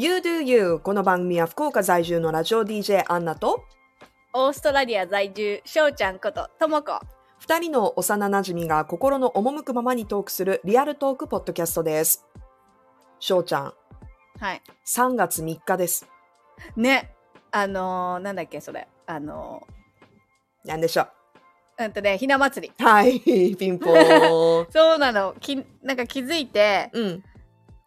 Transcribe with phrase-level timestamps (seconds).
[0.00, 3.66] You Do You この番組は福岡在住のラジオ DJ アンナと
[4.32, 7.00] オーストラリア在住、しょうちゃんこと、ともこ。
[7.38, 12.24] 二人の幼馴染が心の赴くままにトークするリアルトークポッドキャストです。
[13.18, 13.74] しょうちゃん、
[14.40, 14.62] はい。
[14.88, 16.08] 3月3日です。
[16.76, 17.14] ね。
[17.50, 18.88] あのー、なんだっけ、それ。
[19.06, 19.66] あの
[20.64, 21.08] なんでしょう。
[21.78, 22.74] ー、うんとね、ひな祭り。
[22.82, 24.66] はい、ピンポーン。
[24.72, 25.34] そうなの。
[25.40, 27.24] きなんか気づいて、うん。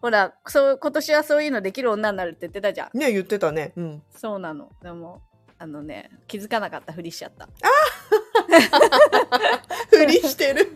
[0.04, 2.98] ほら、そう、今年はそういうのできる女になるって言ってたじゃん。
[2.98, 3.72] ね、言ってたね。
[3.78, 4.04] うん。
[4.14, 4.70] そうなの。
[4.82, 5.22] でも、
[5.58, 7.48] あのね、気づかなかったふりしちゃった。
[9.90, 10.68] ふりしてる。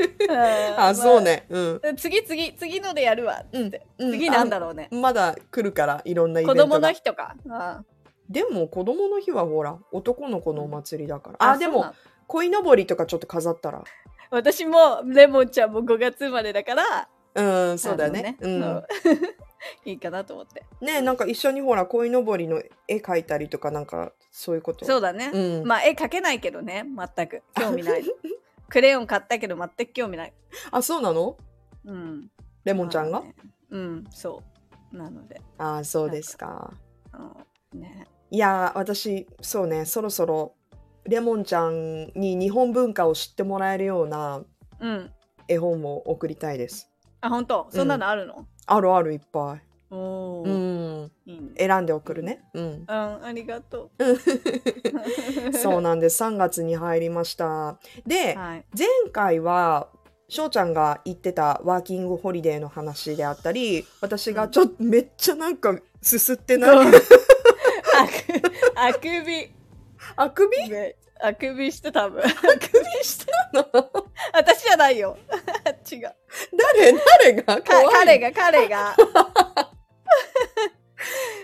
[0.78, 1.22] あ、そう。
[1.22, 1.46] ね。
[1.50, 1.82] うん。
[1.84, 3.44] まあ次、次、次のでやるわ。
[3.52, 3.86] うんって。
[3.98, 4.88] うん次なんだろうね。
[4.94, 6.70] あまだ来るから、いろんなイベ子ントが。
[6.70, 7.36] 供の日とか。
[7.50, 7.84] あ
[8.30, 11.36] でも、子供の日はほら、男の子のお祭りだから。
[11.40, 11.94] ああ、でも
[12.28, 13.84] 鯉のぼりとかちょっと飾ったら。
[14.32, 18.38] 私も、レモンちゃんも5月生まれだから、うん、そうだよね。
[18.40, 18.84] うん。
[19.86, 20.64] いいかなと思って。
[20.82, 24.86] ねなんか一緒にほら鯉のぼりの絵描いたりとかなんかそういうこと。
[24.86, 25.32] そうだね。
[25.34, 25.68] うん。
[25.68, 26.84] まあ絵描けないけどね
[27.16, 27.44] 全く。
[27.56, 28.04] 興味ない。
[28.70, 30.34] クレヨン買ったけど全く興味ない。
[30.72, 31.38] あそうなの？
[31.86, 32.32] うん。
[32.64, 33.36] レモンちゃんが、まあね。
[33.70, 34.42] うんそ
[34.94, 34.98] う。
[34.98, 35.42] なので。
[35.58, 36.74] あそうですか。
[37.74, 38.08] うんね。
[38.30, 40.54] いやー私そうねそろそろ
[41.06, 44.44] レモンちゃんに日本文化を知ってもらえるような
[44.80, 45.12] うん。
[45.48, 46.87] 絵本を送りたいです
[47.22, 47.68] あ本当？
[47.72, 49.58] そんなのあるの、あるあるいっぱ
[49.90, 51.50] おい、うーん、いいね。
[51.58, 52.44] 選んで送るね。
[52.54, 52.64] うん。
[52.64, 52.86] うん。
[52.88, 53.90] ありがと
[55.54, 56.22] そうなんです。
[56.24, 57.80] 3月に入りました。
[58.06, 58.66] で、はい。
[58.78, 59.88] 前回は
[60.30, 67.00] 翔ちゃんが言ってたワーキングホリデーの話であったり私がちょっとめっちゃなんかすすってない、あく
[68.76, 69.52] あくび。
[70.18, 70.70] あくび？
[70.70, 73.32] ねあくびして多分あくびして
[74.34, 75.18] 私じゃないよ。
[75.92, 76.16] 違う。
[76.54, 76.94] 誰？
[76.94, 77.62] 誰が？
[77.62, 78.96] 彼が彼が。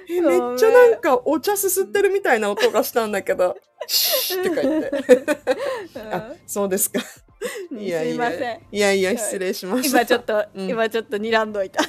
[0.09, 3.57] えめっちゃなんかお茶すすってるみたいな音がしたんだけど。
[3.87, 7.01] シュッとか言ってあそうですか。
[7.71, 7.79] うん。
[7.79, 8.31] いやいや。
[8.31, 10.69] いやいや失礼しました今ちょっと、うん。
[10.69, 11.81] 今ちょっと睨んどいた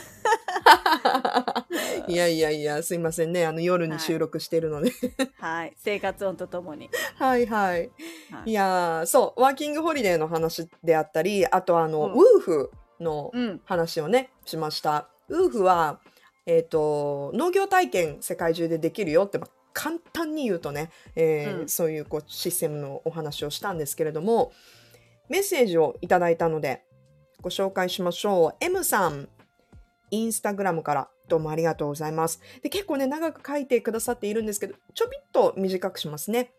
[2.08, 3.46] いやいやいやすいませんね。
[3.46, 4.92] あの夜に収録してるので。
[5.38, 5.72] はい。
[5.76, 7.90] 生活音とともに、はいはい。
[8.30, 8.50] はい。
[8.50, 9.40] いやーそう。
[9.40, 12.12] ワーキングホリデーの話であったりあとあの、うん。
[12.12, 12.70] ウーフ
[13.00, 13.60] のうん。
[13.64, 15.08] 話をねしました。
[15.28, 16.00] ウーフは
[16.46, 21.68] えっ、と農業体験世界中でできるよって、まあ、簡単に言うとね、えーうん。
[21.68, 24.52] そういうこうシステムのお話をしたんですけれども
[25.28, 26.84] メッセージをいただいたので
[27.40, 28.54] ご紹介しましょう。
[28.60, 29.28] M さん
[30.14, 32.40] インスタグラムからどうもありがとうございます。
[32.62, 36.52] で結構ね長く書いてくださっているんですけどちょびっと短くしますね、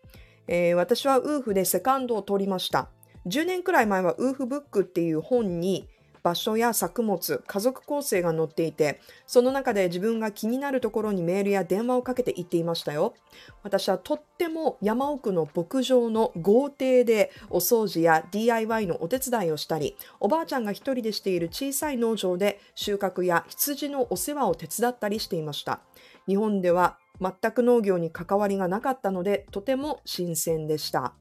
[0.46, 2.88] えー私はウーフでセカンドを取りました。
[3.26, 5.88] 10年くらい前はウーフブックっていう本に
[6.26, 13.14] 場所や作物家族構成が載っていてその中で自分が気になるところにメールや電話をかけて言っていましたよ。
[13.62, 25.80] 私はとっても山奥の牧場の豪邸でお掃除や DIY のお手伝いをしたりおばあちゃんが一人でしている小さい農場で収穫や羊のお世話を手伝ったりしていました。
[26.26, 31.14] 日本では全く農業に関わりがなかったのでとても新鮮でした。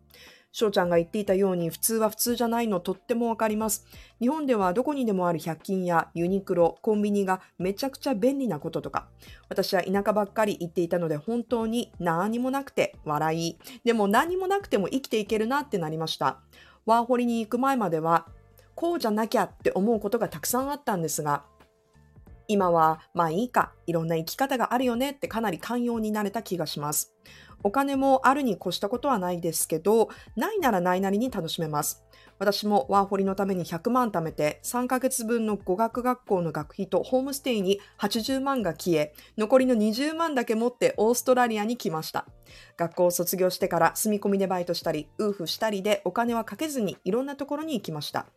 [0.56, 3.86] 翔ちゃんが言っていたように普通は普通じゃないのとってもわかります。
[4.22, 9.10] 日本ではどこにでもある100均やユニクロ、コンビニがめちゃくちゃ便利なこととか。
[9.50, 13.58] 私は田舎ばっかり行っていたので本当に何もなくて笑い。
[13.84, 16.40] でも何もなくても生きていけるなってなりました。
[16.86, 18.26] ワーホリに行く前までは
[18.76, 21.44] こうじゃなきゃって思うことがたくさんあったんですが
[22.48, 27.14] 今はまあいいかいろんな生き方があるよねってかなり寛容になれた気がします。
[27.66, 32.06] お金もあるに越したことはないですけどないならないなりに楽しめます。
[32.38, 42.28] 私もワーホリのために100万貯めて3ヶ月分の語学学校の学費とホームステイに80万が消え残りの20万だけ持ってオーストラリアに来ました。
[42.78, 48.28] 学校を卒業してから住み込みでバイトしたりウーフしたりでお金はかけずにいろんなところに行きました。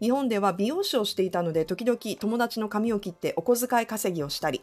[0.00, 4.62] 日本では美容師をしていたので時々友達の髪を切ってお小遣い稼ぎをしたり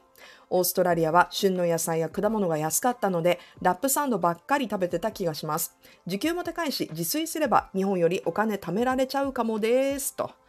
[0.50, 5.78] オーストラリアは旬の野菜や果物が安かったのでラップサンドばっかり食べてた気がします。
[6.06, 10.16] 時給も高いし自炊すれば日本よりお金貯められちゃうかもです。
[10.16, 10.41] と。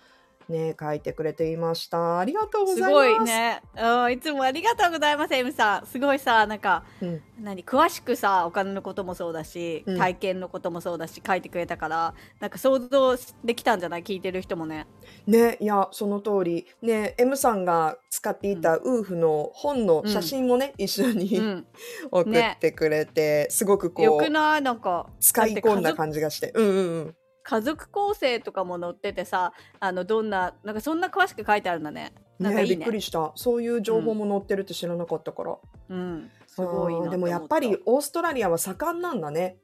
[0.49, 2.19] ね書いてくれていました。
[2.19, 2.91] ありがとうございます。
[2.91, 5.87] すごいね、うん、いつもありがとうございます M さん。
[5.87, 7.23] すごいさなんかうん。
[7.43, 9.99] 何詳しくさお金のこともそうだし、うん。
[9.99, 14.03] 体験のこともそうだし書いてくれたからなんか想像できたんじゃない？
[14.03, 14.87] 聞いてる人もね。
[15.27, 16.67] ねいやその通り。
[16.83, 21.67] ね M さんが使っていたウーフの本の写真もね、一緒うにん。
[22.11, 24.62] 送ってくれて、すごくこうよくない？
[24.62, 26.53] なんか使い込んだ感じがして。
[26.55, 32.12] うんうんうん家族構成とかも載っててさあのどんななんかそんな詳しく書いてあるんだね。
[32.39, 32.77] なんかいいね。
[32.77, 33.33] びっくりした。
[33.35, 35.59] そういう情報も載ってるって知らなかったから、
[35.91, 36.31] うん。
[36.47, 39.56] すごいでもやっぱりオーストラリアは盛んなんだね。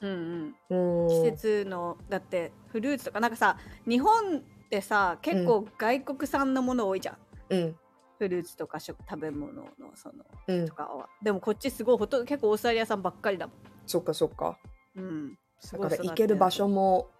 [0.00, 1.04] うんうん。
[1.04, 1.08] うん。
[1.08, 3.20] 季節のだってフルーツとか。
[3.20, 3.56] なんかさ
[3.88, 7.16] 日本ってさ結構外国産のもの多いじゃん、
[7.50, 7.76] うん。
[8.18, 10.66] フルーツとか食食べ物のそのうん。
[10.66, 11.08] とかは。
[11.22, 13.52] でもこっちすごいほとんど結構オーストラリア産ばっかりだも
[13.86, 14.58] そっかそっか。
[14.96, 15.38] んうん。
[15.60, 17.13] すだから行ける場所もうん、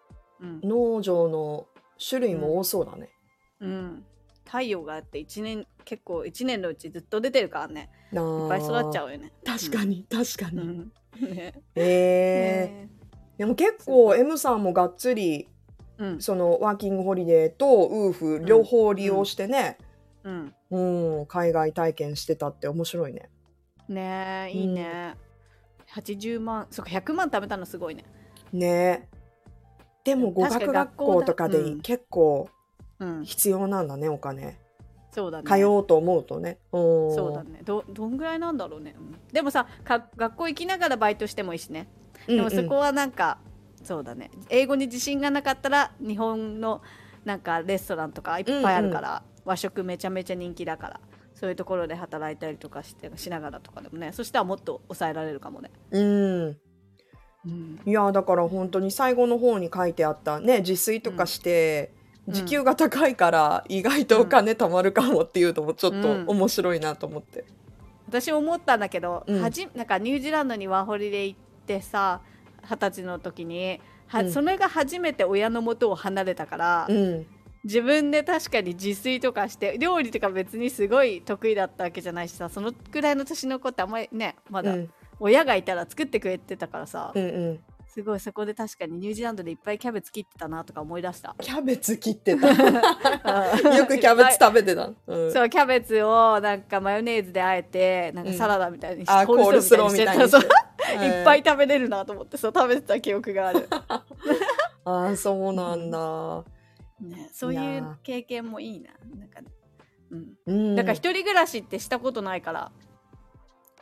[0.62, 1.67] 農場の
[2.08, 3.08] 種類も多そうだね、
[3.61, 4.05] うん、
[4.44, 7.91] 太陽があって一年結構1年のうちずっと出てるからね。
[8.12, 9.32] ないっぱい育っちゃううよね。
[9.44, 10.93] 確かに確かに、うん。
[11.20, 11.55] ね。
[11.75, 12.79] え。
[12.81, 12.88] ーね
[13.37, 15.49] でも結構 M さんもがっつり
[15.99, 16.20] うん。
[16.20, 19.79] そのワーキングホリデーとウーフ両方利用してね、
[20.25, 20.55] うん。
[20.70, 21.26] うん。
[21.26, 23.31] 海外体験してたって面白いね。
[23.88, 25.14] ねえいいね、
[25.94, 28.05] 80万そっか100万貯めたのすごいね。
[28.52, 29.08] ね
[30.05, 32.49] でも語学学校とかで結構
[32.99, 33.25] うん。
[33.25, 34.59] 必要なんだねお金。
[35.11, 35.45] そうだね。
[35.49, 36.59] 通おうと思うとね。
[36.73, 37.61] うんそうだね。
[37.65, 39.17] どどんぐらいなんだろうね、うん。
[39.33, 41.89] でもさか学校行きながらバイトしてもいいしね。
[42.27, 43.39] でもそこはなんか、
[43.83, 44.31] そうだね。
[44.49, 46.83] 英語に自信がなかったら日本の
[47.25, 51.01] なんかレストランとかいっぱいあるから、和食めちゃめちゃ人気だから
[51.35, 54.12] そういうところで働いたりとかしてしながらとかでもね。
[54.12, 56.59] そしたらもっと抑えられるかもね、うん、
[57.46, 57.81] うん。
[57.85, 61.93] うん、いやだから本当に最後の方に書いてあったね自炊とかして、
[62.26, 62.35] うん。
[62.35, 66.25] 時給が高いから意外とお金貯まるかもっていうのもちょっとうん。
[66.26, 67.44] 面白いなと思って。
[68.08, 69.43] 私思ったんだけど、うん。
[69.43, 72.20] はじなんかニュージーランドにワーホリで行ってさ
[72.62, 74.32] 二十歳の時には、うん。
[74.32, 77.26] それが初めて親の元を離れたから、うん。
[77.64, 84.91] 自分で確かに自炊とかして料理とか別にすごい得意だったわけじゃないしさそのくらいの年の子ってあんまりねまだうん
[85.21, 87.61] 親がいたら作ってくれてたからさ、うんうん。
[87.87, 91.37] すごいそこで確かにニュージーランドでいっぱいキャベツ切ってたなとか思い出した。
[91.41, 92.49] キャベツ切ってた？
[93.63, 95.33] よよくキャベツ食べてた、うん。
[95.33, 100.47] そうキャベツをなんかマヨネーズであえてなんかサラダみたいにして、あコールスローみたいにして。
[100.95, 106.45] いっぱい食べれるなと思ってそう食べてた記憶がある、 あーそうなんだ、
[107.01, 108.91] ね、そういう経験もいいな。
[109.17, 109.49] なんかね
[110.11, 110.35] うん。
[110.47, 112.84] うん、だから一人暮らしってしたことないから、うん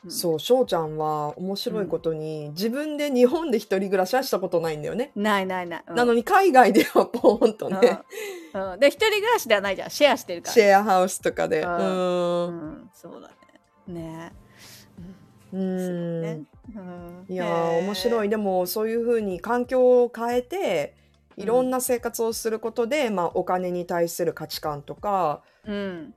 [0.08, 5.94] そう翔ちゃんは面白いことに、自分で日本で一人暮らしはしたことないんだよね、ないないない、うん。
[5.94, 8.00] なのに海外ではポーンとね、
[8.54, 8.72] うん。
[8.72, 9.90] うん、で一人暮らしではないじゃん。
[9.90, 10.52] シェアしてるから。
[10.52, 11.62] シェアハウスとかで。
[11.62, 12.46] ううん。
[12.46, 13.28] うん、そうだ
[13.86, 13.94] ね。
[13.94, 14.32] ね。
[15.52, 16.22] うん。
[16.22, 16.40] ね、
[16.74, 18.28] うん、いやー面白い。
[18.28, 20.94] でもそういうふうに環境を変えて
[21.36, 26.14] いろんな生活をすることで、まあ、お金に対する価値観とか、うん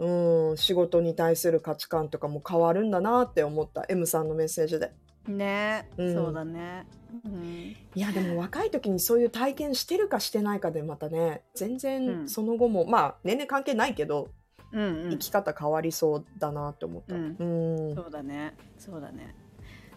[0.00, 4.92] うん、仕事に対する価値観とかも変わるんだなって思った M さんのメッセージで。
[5.28, 6.14] ね、うん。
[6.14, 6.86] そうだね、
[7.26, 12.28] うん、いやでも若い時にそういう体験してるかしてないかでまたね全う然ん。
[12.28, 14.30] その後も、まあ年齢関係ないけど、
[14.72, 15.10] うんうん。
[15.10, 17.14] 生き方変わりそうだなって思った。
[17.14, 17.36] うん。
[17.38, 17.94] うん。
[17.94, 18.56] そうだね。
[18.78, 19.36] そうだね、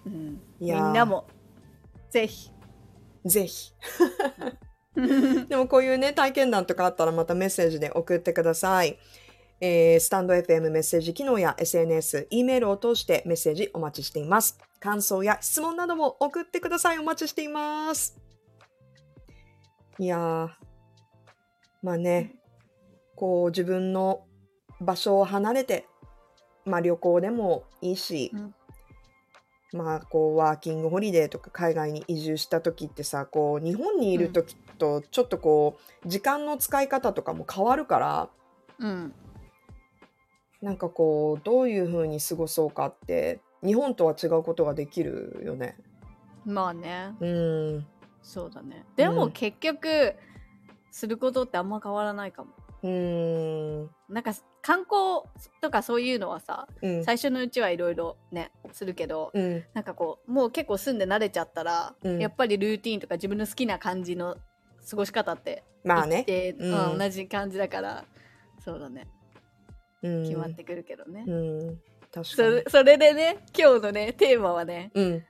[0.05, 0.89] うん、いみやー。
[0.89, 1.27] んなも
[2.09, 2.51] ぜひ。
[3.23, 3.73] ぜひ。
[5.47, 8.99] でもこういうね、体験談とかあったらまたメッセージで送ってください。
[9.65, 14.59] えースタンド FM メッセージ機能や SNS、E メールを通してメッセージお待ちしています。
[14.81, 16.99] 感想や質問なども送ってください。
[16.99, 18.19] お待ちしています。
[19.99, 20.49] いやー、
[21.81, 22.35] まあね、
[23.15, 24.25] こう自分の
[24.81, 25.87] 場所を離れて、
[26.65, 28.53] まあ旅行でもいいし、うん
[29.71, 38.29] まあこうワーキングホリデーとか海外に移住した時ってさこう日本にいる時とちょっとこう時間の使い方とかも変わるから
[38.77, 39.13] うん
[40.63, 45.75] なんかこうどういう風に過ごそうかって日本とは違うことができるよね。
[46.45, 47.13] まあね。
[47.19, 47.85] うん。
[48.21, 48.85] そうだね。
[48.95, 49.15] でうん。
[49.15, 50.15] も結局、
[50.89, 52.51] することってあんま変わらないかも。
[52.81, 53.89] うん。
[54.07, 55.23] なんか観光
[55.61, 57.03] とかそういうのはさうん。
[57.03, 59.63] 最初のうちはいろいろねするけど、うん。
[59.73, 62.19] なんかこうもう結構住んで慣れちゃったら、うん。
[62.19, 64.37] やっぱりルーティンとか自分の好きな感じの
[64.89, 66.21] 過ごし方ってまあね。
[66.21, 66.97] 一定うんうん。
[66.99, 68.05] 同じ感じだから
[68.63, 69.07] そうだね。
[69.17, 69.22] うん
[70.03, 71.81] 決まってくるけどね、うん。
[72.13, 72.55] 確そかに。
[72.55, 75.23] れそれでね今日のねテーマはねうん。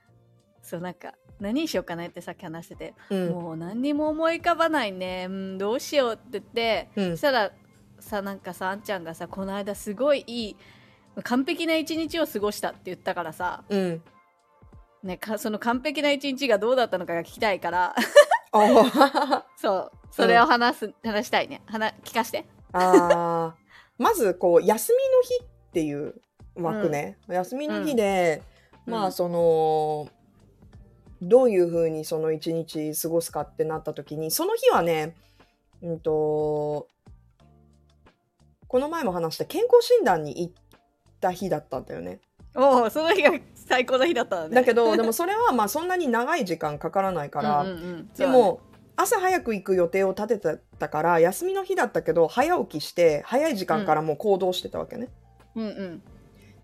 [0.62, 3.30] そうなんか何にしようかなってさっき話してて、うん。
[3.30, 7.10] もう何にも思い浮かばないね、うん、どうしようって言って、うん。
[7.12, 7.52] そしたら
[8.00, 10.56] さなんかさあんちゃんがさこの間すごいいい
[11.22, 14.02] 完璧な一日を過ごしたって言ったからさ、うん。
[15.04, 17.94] ね、かその完璧な一日がどうだったのかが聞きたいから。
[18.52, 19.92] あ そう。
[20.10, 21.60] それを話す、話したいね。
[21.66, 22.46] 話聞かして。
[22.72, 23.63] あー
[23.98, 26.14] まずこう休みの日っていう
[26.56, 28.42] 枠ね、休みの日で、
[28.86, 28.92] うん。
[28.92, 30.08] まあその
[31.22, 35.14] どういうふうにその一日過ごすかってなった時にその日はね、
[35.82, 36.86] うんと、
[38.68, 40.52] この前も話した健康診断に行っ
[41.20, 42.20] た日だったんだよね。
[42.56, 44.54] おおその日が最高の日だったのね。
[44.54, 48.08] だけどでもそれはまあそんなに長い時間かからないから、うんうんうん。
[48.16, 48.60] でも、
[48.96, 55.08] 朝早く行く予定を立ててたから休みの日だったけど早起きして早い時間からもう行動してたわけね。
[55.54, 56.02] そうんうん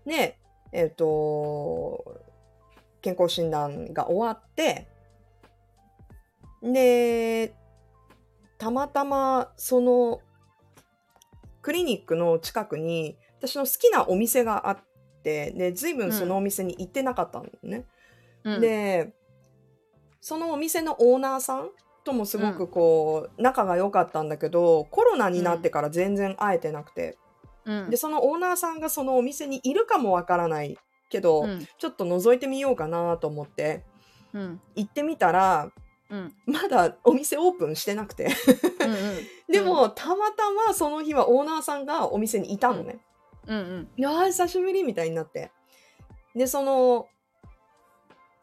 [0.05, 0.37] で
[0.71, 2.21] えっ、と
[3.01, 4.87] 健康診断が終わって
[6.63, 7.53] で
[8.57, 10.21] たまたまその
[11.61, 14.77] クリニックの近くに私の好きなお店があっ
[15.23, 17.85] てで随分そのお店に行ってなかったのね。
[18.43, 19.13] うんで
[20.21, 21.71] そのお店のオーナーさん
[22.03, 27.17] ともすごくこう、仲が良かったんだけどコロナになってから全然会えてなくて、
[27.65, 27.89] うん。
[27.89, 30.77] でそのオーナーさんがそのお店にいるかもわからない
[31.09, 31.67] けど、うん。
[31.77, 33.85] ちょっと覗いてみようかなと思って
[34.33, 34.61] うん。
[34.75, 35.71] 行ってみたら
[36.09, 36.33] うん。
[36.45, 38.25] まだお店オープンしてなくて。
[38.25, 38.31] うん
[39.51, 42.99] でも、たまたまその日はオーナーさんがお店にいたのね。
[43.47, 43.57] うん。
[43.57, 45.51] うんいやー久しぶりみたいになって。
[46.35, 47.07] でその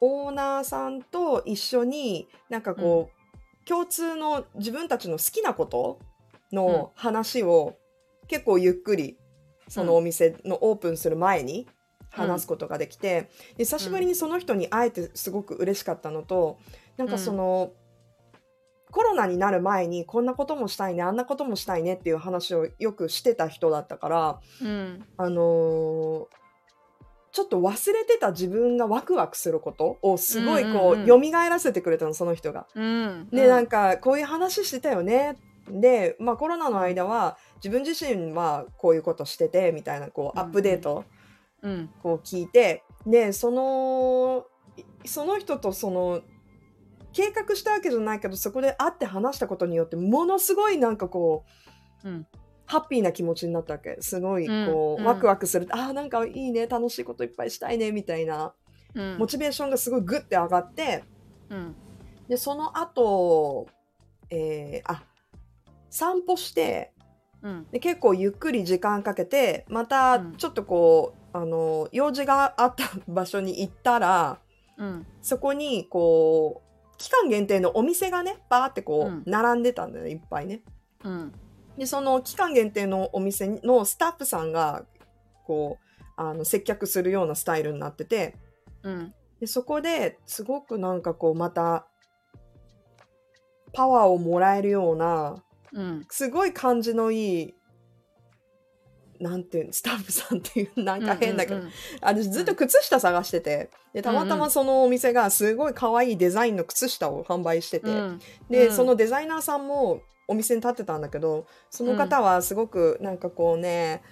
[0.01, 3.18] オーナーさんと一緒になんかこう、
[3.69, 6.01] 共通の自分たちの好きなこと
[6.53, 7.77] の話を
[8.27, 9.19] 結構ゆっくり
[9.69, 11.69] そのお店のオープンする前に
[12.11, 16.59] 話すことができて、で久しぶりにその人に会えてすごく嬉しかったのと
[16.97, 17.73] なんかその、
[18.91, 25.05] コロナになる前にこんなこともしたいねあんなこともしたいねっていう話をよくしてた人だったからうん。
[25.19, 26.38] あのー
[27.39, 31.31] ちょっと忘れてた自分がワクワクすることをすごいこう、うんうんうん。
[31.31, 32.67] 蘇らせてくれたのその人が。
[32.75, 35.37] うんで、なんかこういう話してたよね。
[35.71, 41.05] で、まあ、コロナの間は自分自身はこういうことしててみたいなこうアップデート
[41.63, 41.91] うん。
[42.03, 44.47] こう聞いてでその
[45.05, 46.23] その人とその
[47.13, 51.45] 計画したわけじゃないけどそこで会って話したことによってものすごいなんかこ
[52.03, 52.27] ううん
[52.69, 53.97] ハッピーな気持ちになったわけ。
[54.01, 55.07] すごいこう、うん。
[55.07, 55.67] ワクワクする。
[55.71, 56.67] あーなんかいいね。
[56.67, 58.53] 楽しいこといっぱいしたいねみたいな。
[58.95, 59.17] うん。
[59.19, 61.03] モチベーションがすごいグッて上がって
[61.49, 61.75] うん。
[62.29, 63.67] でその後、
[64.31, 65.03] えーあ
[65.89, 66.93] 散歩して
[67.43, 67.67] うん。
[67.73, 70.33] で結構ゆっくり時間かけてまたうん。
[70.37, 74.41] ちょっとこう、あの用事があった場所に行ったら
[74.77, 75.07] うん。
[75.23, 79.23] そこにこう期間限定のお店がねバーってこう、うん。
[79.25, 80.61] 並んでたんだよねいっぱいね。
[81.03, 81.33] うん
[81.79, 84.85] でその期間限定のお店のスタッフさんが
[85.47, 88.35] こうあの接客するようなスタイルになってて
[88.83, 89.15] うん。
[89.41, 91.87] でそこですごくなんかこうまた
[93.73, 95.37] パワーをもらえるような
[95.73, 96.07] うん。
[96.11, 97.55] すごい感じのいい
[99.21, 101.71] なんていうのスタッフさんっていう なんか変だけど、うんうん
[102.01, 108.21] 私ずっと靴下探しててでたまたまそのお店がすごい可愛いデザインの靴下を販売してて、うん。
[108.49, 108.75] で、うん。
[108.75, 114.03] そのデザイナーさんもお店に立ってたんだけどその方はすごくなんかこうね、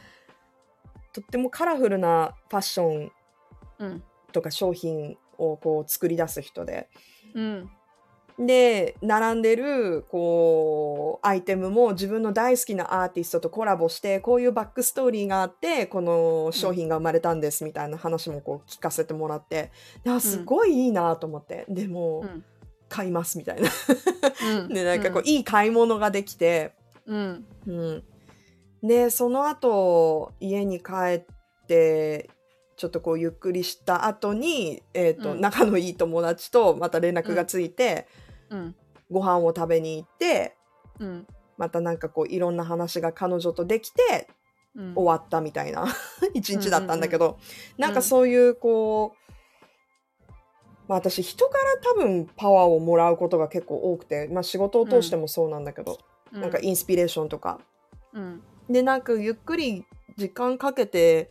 [1.12, 3.12] とってもカラフルなファッション
[3.78, 4.02] うん。
[4.32, 6.88] とか商品をこう作り出す人で。
[7.34, 7.70] うん。
[8.38, 19.72] で並んでるこうアイテムも自分の大好きなアーティストとコラボしてこういうバックストーリーがあってこの商品が生まれたんですみたいな話もこう聞かせてもらって
[20.04, 21.64] いやすごいいいなと思って。
[21.70, 22.44] でもうん
[22.88, 23.70] 買いますみたいな。
[24.58, 24.68] うん。
[24.68, 26.72] でなんかこういい買い物ができて、
[27.06, 27.44] うん。
[27.66, 28.04] うん、
[28.82, 31.26] でその後家に帰っ
[31.66, 32.30] て
[32.76, 35.40] ちょっとこうゆっくりした後に、えーとうん。
[35.40, 38.06] 仲のいい友達とまた連絡がついて、
[38.50, 38.74] うん。
[39.10, 40.56] ご飯を食べに行って
[41.00, 41.26] うん。
[41.56, 44.28] またなんかこういろんな話が彼女とできて
[44.74, 44.94] うん。
[44.94, 45.86] 終わったみたいな。
[46.34, 47.38] 一日だったんだけど、
[47.78, 47.80] ん。
[47.80, 49.25] なんかそういうこう、
[50.88, 55.98] まあ、私人から多分パワーをもらうことが結構多くて、まあ、仕事を通してもそうなんだけど、
[56.32, 57.60] なんかインスピレーションとか。
[58.12, 58.42] うん。
[58.68, 59.84] でなんかゆっくり
[60.16, 61.30] 時間かけて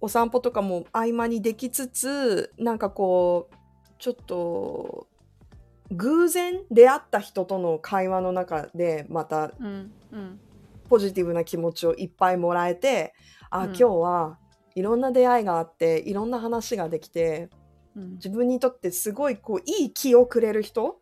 [0.00, 3.54] お散歩とかも合間にできつつなんかこう
[3.98, 5.06] ちょっと
[5.90, 9.92] 偶然出会った人との会話の中でまたうん。
[10.12, 10.40] うん。
[10.88, 13.12] ポジティブな気持ちをいっぱいもらえて
[13.50, 13.66] あ、うん。
[13.68, 14.38] 今日は
[14.74, 17.48] いろんな出会いがあっていろんな話ができて
[17.96, 18.12] うん。
[18.12, 21.00] 自分にとってすごいこういい気をくれる人？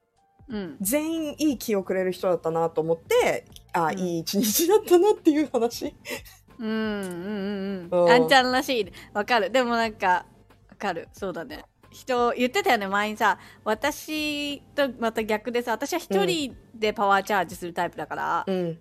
[0.49, 0.77] うん。
[0.81, 3.99] 全員いい気をくれる人だったなと思ってあ、うん。
[3.99, 5.95] いい一日だったなっていう話？
[6.59, 8.05] うんうんうんうん。
[8.05, 8.11] うん。
[8.11, 8.93] あんちゃんらしい。
[9.13, 9.51] わかる。
[9.51, 10.27] でもなんか
[10.71, 11.09] わかる。
[11.13, 11.65] そうだね。
[11.91, 18.79] 人言ってたよね前にさ私とまた逆でさ私は一人でパワーチャージするタイプだから、うん。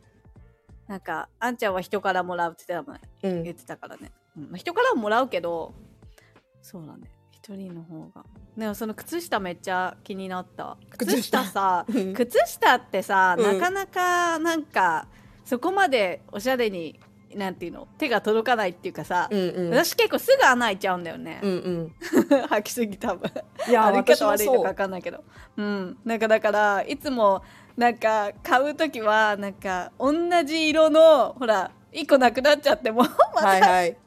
[0.88, 3.10] なんかあんちゃんは人からもらうって言ってたもんね。
[3.22, 3.43] うん。
[3.43, 4.43] 言ってたからね、うん。
[4.46, 5.74] まあ、人からはもらうけど
[6.63, 7.10] そうだね
[7.43, 8.23] 一人の方が。
[8.55, 10.77] でもその靴下めっちゃ気になった。
[10.97, 11.43] 靴下？
[11.43, 12.13] さうん。
[12.13, 13.59] 靴下ってさ、うん。
[13.59, 15.07] なかなかなんか
[15.43, 16.97] そこまでおしゃれに
[17.35, 19.69] なんていうの手が届かないっていうかさ、うんうん。
[19.71, 21.95] 私結構すぐ穴開いちゃうんだよね、うんうん。
[22.47, 23.29] 履きすぎ多分。
[23.67, 25.21] いや 歩き方悪いのか分かんないけど。
[25.57, 25.62] う。
[25.62, 25.97] ん。
[26.05, 27.43] なんかだからいつも
[27.75, 30.13] なんか買う時はなんか同
[30.45, 33.09] じ色のほら1個なくなっちゃってもま
[33.41, 33.97] たはいはい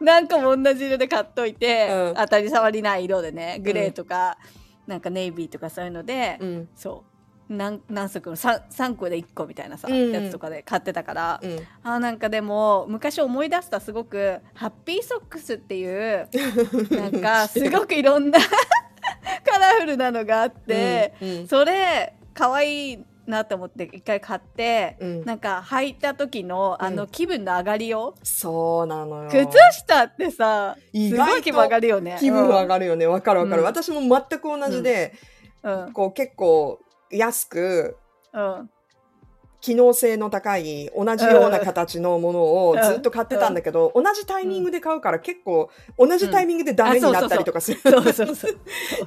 [0.00, 2.14] 何個も同じ色で買っといて、うん。
[2.16, 4.38] 当たり障りない色でねグレーとか、
[4.86, 6.68] なんかネイビーとかそういうので、うん。
[6.74, 7.16] そう。
[7.48, 11.58] 何何足の 3, 3個で1個みたいなさ、うんやつとかで買ってたから、うん。
[11.84, 16.28] あーなんかでも昔思い出したすごくハッピーソックスっていう
[16.90, 18.38] なんかすごくいろんな
[19.44, 21.48] カラフルなのがあって、うんうん。
[21.48, 25.24] それ可愛いなと思って一回買って、うん。
[25.24, 29.30] なんか履いた時のあの気分の上がりよ、そうなのよ。
[29.30, 29.46] 靴
[29.86, 32.16] 下ってさすごい気分上がるよね。
[32.20, 33.06] 気分上がるよね。
[33.06, 33.66] わかるわかる、うん。
[33.66, 35.14] 私も全く同じで、
[35.62, 35.92] うん。
[35.92, 36.80] こう結構
[37.10, 37.96] 安く
[38.32, 38.70] うん
[39.66, 47.80] 機能性の高い同じような形のものをずっと買ってたんだけど、同じタイミングで買うから結構同じタイミングでダメになったりとかする。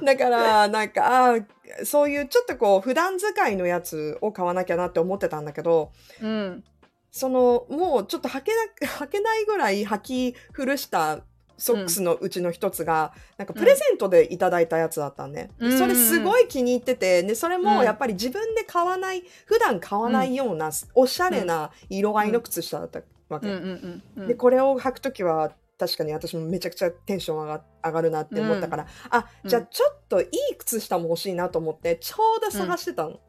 [0.04, 1.36] だからなんか
[1.84, 6.62] そういうちょっとこう普段使いのやつを買わなきゃなって思ってたんだけどうん。
[7.10, 8.52] そのもうちょっと履け
[8.82, 11.20] な履けないぐらい履き古した
[11.60, 15.78] ソックスのうちの一つが、なんかプレゼントでいただいたやつだったんね、うん。
[15.78, 17.62] それすごい気に入っててでそれうん。
[17.62, 23.54] もやっぱり自分で買わない普段買わないようなおしゃれな色合いの靴下だったわけ、うん。
[23.54, 23.62] うん。
[23.62, 24.22] うん。
[24.22, 24.26] うん。
[24.26, 33.20] でこれを履くときは確かに私もめちゃくちゃテンション上が上がるなって思ったから、あじゃあちょっといい靴下も欲しいなと思ってちょうど探してたの。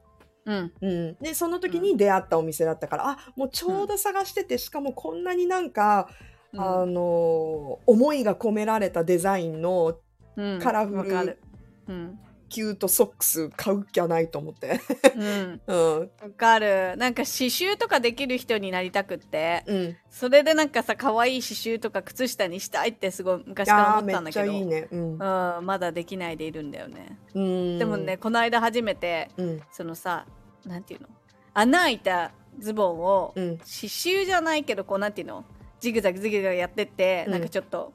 [0.45, 0.73] うん。
[0.81, 6.09] うん、でその時に出会ったお店だったから、あもうちょうど探しててしかもこんなになんか、
[6.57, 9.97] あの思いが込められたデザインの
[10.35, 10.59] うん。
[10.59, 11.39] カラフル
[11.87, 12.19] うん。
[12.49, 14.81] キュートソックス買うきゃないと思って。
[15.15, 15.61] うん。
[15.67, 15.99] うん。
[15.99, 16.95] わかる。
[16.97, 24.87] なんか刺繍とかできる人になりたくってうん、それでなんかさ可愛い刺繍とか靴下にしたいってすごい昔から思ったんだけどいいね。
[24.91, 25.13] うん。
[25.13, 25.17] うん、
[25.65, 29.61] まだできないでいるんだよね、うん、でもね、この間初めてうん。
[29.71, 30.25] そのさ
[30.65, 31.07] なんていうの？
[31.53, 33.57] 穴開いたズボンをうん。
[33.59, 35.45] 刺繍じゃないけどこうなんていうの？
[35.81, 37.31] ジグザグジグザグやってって、うん。
[37.33, 37.93] なんかちょっと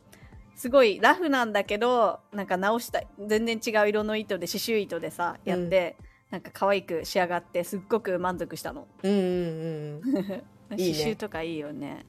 [0.56, 5.96] すごいラフなんだけどなんか直した全然違う色の糸で刺繍糸でさやって、
[6.30, 8.86] なんか可愛く仕上がってすっごく満足したの。
[9.02, 9.20] うんうんう
[9.98, 10.02] ん。
[10.70, 10.98] 刺 いいね。
[11.12, 12.04] 繍とかいいよね。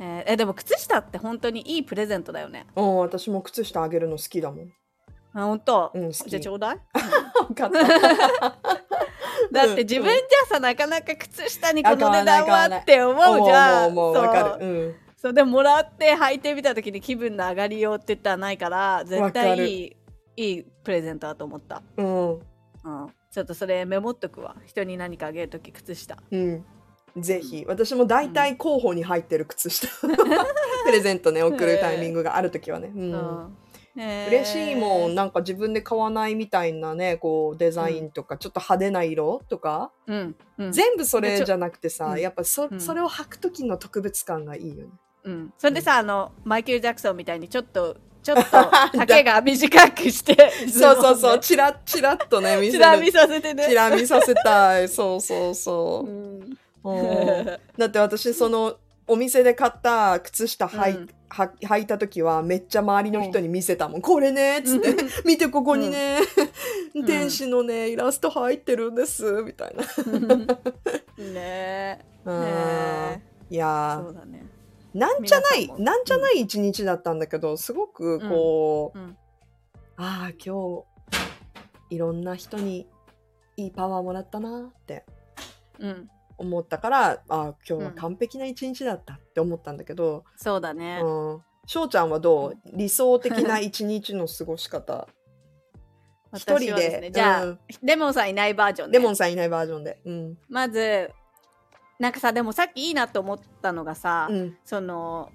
[0.00, 2.66] えーえでも靴下って本当にいいプレゼントだよね。
[2.76, 4.72] うん私も靴下あげるの好きだもん。
[5.34, 6.78] あ本当、うんじゃあちょうだい。
[9.52, 13.88] だって自分じゃさなかなか靴下にこの値段はって思うじゃん。
[13.88, 14.14] 思う
[15.20, 19.96] そうでももらって履いてみた時に気分の上がりようって言ったらないから絶対いい
[20.36, 22.30] いいプレゼントだと思った、うん。
[22.34, 22.40] うん、
[23.28, 24.54] ちょっとそれメモっとくわ。
[24.64, 26.16] 人に何かあげる時靴下。
[26.30, 26.64] うん。
[27.16, 27.64] ぜひ。
[27.66, 29.88] 私も大体候補に入ってる靴下。
[30.86, 33.12] プレゼントね送るタイミングがある時はね、うん。
[33.12, 33.16] う。
[33.16, 33.56] ん
[33.96, 35.16] 嬉しいもん。
[35.16, 40.36] なんか自分で買わないみたいなねこうデザインとか、ちょっと派手な色とか、うん。
[40.58, 40.72] うん。
[40.72, 42.20] 全部それじゃなくてさ、うん。
[42.20, 42.80] やっぱそ,、うん。
[42.80, 44.92] それを履く時の特別感がいいよね。
[45.28, 48.42] うん、それでさ、あのマイケル・ジャクソンみたいにちょっとちょっと
[48.98, 53.66] 丈が短くしてそうそうそうズチラッチラッとね 見せチラ見させてね。
[53.68, 54.88] チラ見させたい。
[54.90, 56.10] そうそうそう。
[56.10, 56.58] う、ん。
[56.84, 57.46] うん。
[57.76, 61.08] だって私そのお店で買った靴下履い,、うん。
[61.28, 64.94] は履いた時はめっちゃ周りの人に見せたもん、これねっつって、
[65.26, 66.20] 見てここにね、
[66.94, 67.04] ん。
[67.04, 69.84] 天使のねイラスト入ってるんですみたいな。
[71.32, 72.04] ね。
[72.24, 72.40] うん。
[72.42, 73.22] ね。
[73.50, 74.42] いやそうだね。
[74.44, 74.57] ー
[74.94, 79.16] なんじゃないなんじゃない一日だったんだけどすごくこう、うん。
[79.96, 80.84] ああ今
[81.90, 82.86] 日いろんな人に
[83.56, 85.04] いいパワーもらったなって
[85.78, 86.10] うん。
[86.40, 92.54] 思ったからああ今日は完璧な一日だったって思ったんだけど、そうだね、うん、翔ちゃんはどう？
[92.76, 95.08] 理想的な一日の過ごし方。
[96.36, 97.00] 一人で。
[97.00, 97.58] ねじゃあ、うん。
[97.82, 99.98] レモンさんいないバージョンねレモンさんいないバージョンで。
[100.04, 100.38] うん。
[100.48, 101.10] まず
[101.98, 104.56] なんかさでもさっきいいなと思ったのがさ、うん。
[104.64, 105.30] その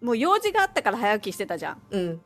[0.00, 1.82] もう用事があったから早起きしてたじゃん。
[1.90, 2.20] うん、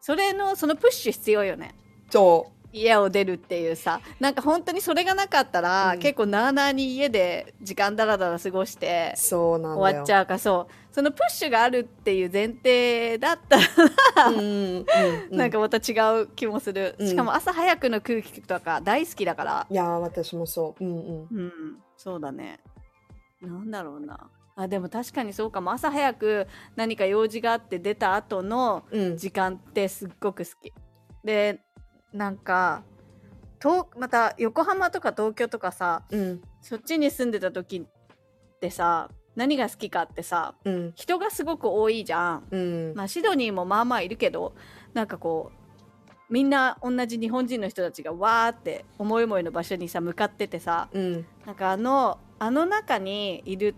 [0.00, 1.74] それのそのプッシュ必要よね。
[2.10, 4.00] そ家を出るっていうさ。
[4.20, 5.98] なんか本当にそれがなかったら、うん。
[5.98, 9.76] 結構なあなあに家で時間だらだら過ごしてうそうなんだよ。
[9.76, 10.94] 終わっちゃうからそう。
[10.94, 14.86] そのプッシュがあるっていう前提だったら、うん。
[15.30, 17.08] なんかまた違う気もする、うん。
[17.08, 19.66] しかも朝早くの空気とか大好きだから。
[19.70, 20.84] いやー私もそう。
[20.84, 21.28] うんうん。
[21.30, 21.52] うん。
[21.96, 22.60] そうだね
[23.40, 24.30] なんだろうな。
[24.56, 25.72] あでも確かにそうかも。
[25.72, 30.72] 朝早く何か用事があって出た後のうん、時間ってすっごく好き。
[31.24, 31.60] で
[32.12, 32.82] なんか
[33.60, 36.42] 東また横浜とか東京とかさうん。
[36.60, 40.92] そっちに住んでた時ってさ何が好きかってさうん。
[40.94, 42.48] 人がすごく多いじゃん。
[42.50, 42.92] うん。
[42.94, 44.54] まあシドニーもまあまあいるけど
[44.92, 51.26] なんかこうみんな同じ日本人の人たちがわーって思い思いの場所にさ向かっててさうん。
[51.46, 53.74] なんかあのあの中にいる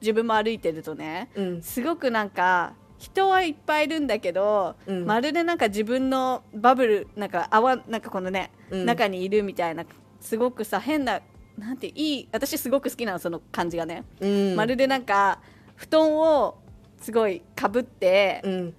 [0.00, 1.62] 自分も歩いてるとねうん。
[1.62, 5.04] すごくなんか人はいっぱいいるんだけど、うん。
[5.04, 8.86] まるでなんか自分のバブルなんか泡なんかこのね、うん。
[8.86, 9.84] 中にいるみたいな
[10.20, 11.20] すごくさ変な
[11.56, 14.56] なんていい私すごく好きなのその感じがね、うん。
[14.56, 15.40] まるでなんか
[15.74, 16.58] 布団を
[17.00, 18.74] すごいかぶって、うん。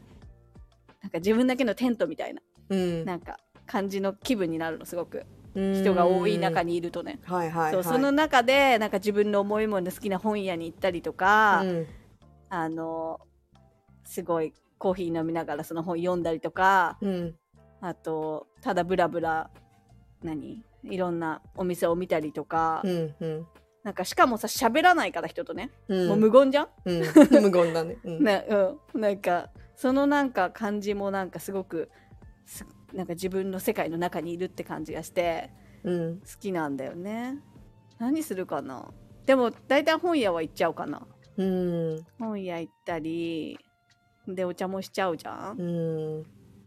[1.02, 3.06] なんか自分だけのテントみたいなうん。
[3.06, 5.26] なんか感じの気分になるのすごく
[5.56, 7.74] 人人が多い中にいるとね、はいはいはい。
[7.74, 11.88] そうその中でなんか自分の思いもの好きな本屋に行ったりとか、うん。
[12.50, 13.20] あの
[14.04, 17.36] すごいコーヒー飲みながらその本読んだりとかうん。
[17.82, 19.50] あとただブラブラ
[20.24, 20.64] 何？
[20.84, 23.48] いろんなお店を見たりとか、うんうん。
[23.84, 26.08] なんかしかもさ喋らないから人とね、うん。
[26.10, 27.00] もう無言じゃん、うん。
[27.42, 27.98] 無言だね。
[28.04, 28.24] うん。
[28.24, 31.90] ねうん、なんかそのなんか感じもなんかすごく
[32.46, 35.52] すなんか自分の世界の中にいるって感じがして
[35.84, 36.16] うん。
[36.20, 37.38] 好きなんだよね。
[38.00, 38.86] 何するかな。
[39.26, 41.08] でも大体本屋は行っちゃうかな。
[41.38, 42.06] うん。
[42.18, 43.58] 本屋行ったり
[44.28, 46.24] でお茶もしちゃうじゃん、うん。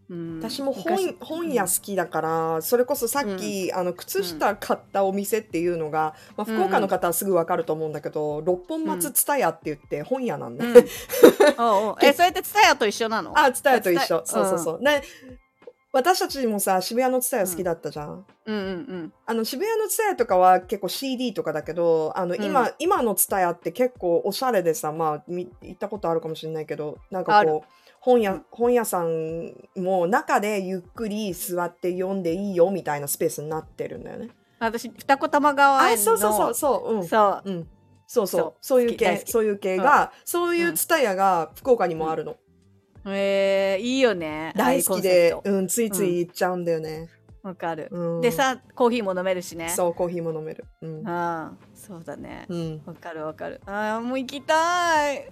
[0.08, 1.14] うん、私も昔。
[1.20, 10.76] 本本屋好きだからそれこそさっき、あの靴下買ったお店っていうのが、まあ、福岡の方はすぐ分かると思うんだけど、六本松蔦屋って言って本屋なんね、うん。
[11.64, 11.96] おうおう。
[12.02, 13.32] えそれってツタヤと一緒なの？
[13.38, 14.22] あ蔦屋と一緒。
[14.22, 15.02] 蔦そうそうそう、ね
[15.92, 22.74] 私たちもさ渋谷の蔦屋好きだったじゃん、うんうんあの渋谷の蔦屋とかは結構 CD とかだけどあの今,、うん。
[22.78, 27.68] 今の蔦屋って結構おしゃれでさまあみ行ったことあるかもしれないけどなんかこう
[28.00, 34.30] 本屋本屋さんも中でゆっくり座って読んでいいよみたいなスペースになってるんだよね。
[34.58, 36.94] 私二子玉川園のあそうそうそうそう。
[36.96, 37.06] うん。
[37.06, 37.50] そう。
[37.50, 37.68] うん。
[38.06, 38.40] そうそう。
[38.40, 42.36] そうそういう系そういう系が、そういう蔦屋が福岡にもあるの、
[43.06, 47.08] えー、いいよね大好きでうん、ついつい行っちゃうんだよね。
[47.42, 49.68] トわかる、うん、でさコーヒーも飲めるしね。
[49.68, 50.64] そうコーヒーも飲める。
[50.80, 51.08] うん。
[51.08, 52.46] ああそうだね。
[52.48, 52.82] うん。
[52.86, 53.60] わかるわかる。
[53.66, 55.26] ああもう行きたい。
[55.26, 55.28] う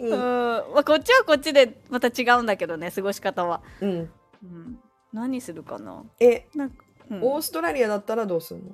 [0.00, 0.08] うん。
[0.08, 4.78] ん、まあ、こっちはこっちでまた違うんだけどね過ごし方は、うん、うん、
[5.12, 6.02] 何するかな？
[6.18, 8.70] えなんか、うん、オーストラリアだったらどうするの？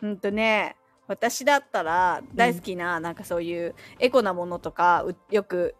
[0.00, 0.76] うんとね
[1.08, 5.74] 私だったら大好きな、なんかそういうエコなものとかうよく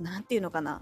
[0.00, 0.80] なんていうのかな。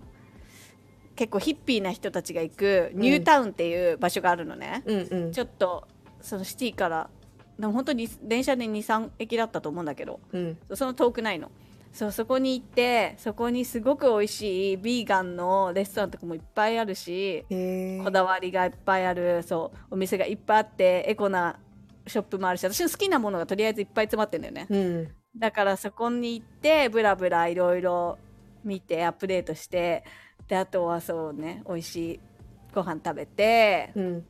[1.14, 5.32] 結構ヒッピーな人たちが行くニュータウンっていう場所があるのね、うんうん。
[5.32, 5.88] ちょっと
[6.20, 7.10] そのシティから。
[7.58, 10.20] でも本当に電車で23駅だったと思うんだけど。
[10.32, 10.58] うん。
[10.74, 11.50] その遠くないの。
[11.96, 17.46] そうそこに行ってそこにすごく美味しいビーガンのレストランとかもいっぱいあるし
[18.04, 19.42] こだわりがいっぱいある。
[19.42, 21.58] そうお店がいっぱいあってエコな
[22.06, 24.66] ショップもあるし私の好きなものがとりあえずいっぱい詰まってんだよね。
[24.68, 25.08] うん。
[25.38, 28.18] だからそこに行ってブラブラいろいろ
[28.66, 30.04] 見てアップデートして
[30.48, 32.20] であとはそうね美味しい
[32.74, 34.26] ご飯食べてうん。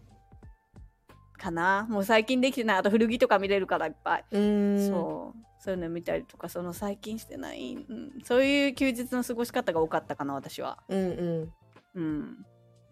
[1.39, 1.87] かな。
[1.91, 2.77] もう最近できてない。
[2.79, 4.89] あと古着とか見れるからいっぱい、うん。
[4.89, 5.39] そう。
[5.59, 10.79] そういうの見たりとかその最近してない、うん、そういう休日の過ごし方が多かったかな私は。
[10.89, 11.53] うんうん。
[11.95, 12.47] うん。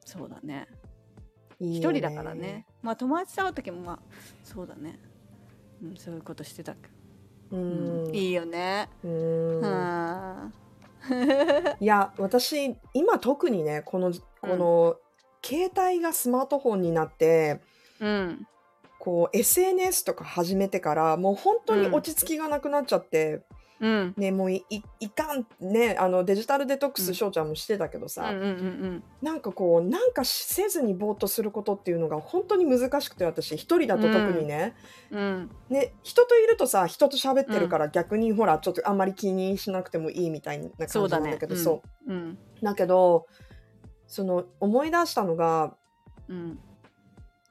[0.04, 0.66] そうだね。
[1.61, 2.66] 一人だからね。
[2.83, 3.98] まあ友達と会う時もまあ
[4.42, 4.98] そうだね、
[5.83, 6.88] うん、そういうことしてたけ
[7.52, 8.04] うど、うん。
[8.11, 8.14] ん。
[8.14, 8.88] いいよね。
[9.02, 9.61] うん。
[9.61, 10.54] うん
[11.81, 14.97] いや私今特にねこのこの
[15.45, 17.61] 携帯がスマートフォンになって
[18.01, 18.47] うん。
[19.05, 23.43] こう SNS とか始めてからもう本当に落ち着きがなくなっちゃって、
[23.80, 24.14] うん。
[24.16, 27.06] ねもういいいかんねあのデジタルデトックうん。
[27.06, 33.56] ス翔ちゃんもしてたけどさ、うんうんうんなんかこうなんかせずにぼーっとすることっていうのが本当に難しくて私。
[33.56, 34.74] 一人だと特にね,、
[35.10, 35.50] うん。
[35.70, 42.12] ね人といるとさ人と喋ってるから逆にほらちょっとあんまり気にしなくてもいいみたいな感じなんだけどうんそう。
[42.12, 42.38] うん。
[42.62, 43.26] だけど
[44.06, 45.74] その思い出したのが
[46.28, 46.58] うん。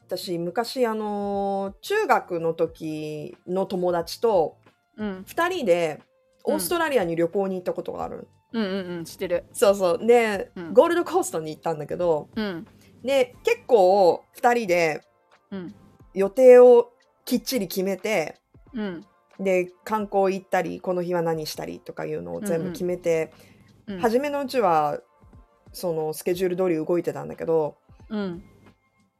[0.05, 4.57] 私昔あの中学の時の友達と
[4.97, 5.25] うん。
[5.27, 6.12] 2人でうん
[6.43, 9.45] オーストラリアに旅行に行ったことがある、うんうんうん知ってる。
[9.53, 10.06] そうそう。
[10.06, 10.73] で、うん。
[10.73, 12.67] ゴールドコーストに行ったんだけどうん。
[13.03, 15.01] で結構2人で
[15.51, 15.75] うん。
[16.13, 16.91] 予定を
[17.25, 18.39] きっちり決めて
[18.73, 19.06] うん。
[19.39, 23.34] で観光行ったりこの日は何したりとかいうのを全部決めて、
[23.88, 23.99] うん。
[23.99, 24.99] 初めのうちは
[25.71, 27.77] そのスケジュール通り動いてたんだけど
[28.10, 28.43] うん。